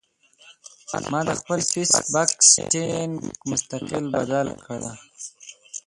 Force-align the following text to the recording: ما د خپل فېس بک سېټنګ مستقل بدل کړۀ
ما 1.11 1.19
د 1.27 1.29
خپل 1.39 1.59
فېس 1.71 1.91
بک 2.13 2.29
سېټنګ 2.51 3.13
مستقل 3.49 4.03
بدل 4.15 4.47
کړۀ 4.65 4.91